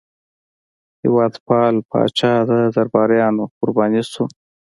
[1.01, 4.23] هېوادپال پاچا د درباریانو قرباني شو.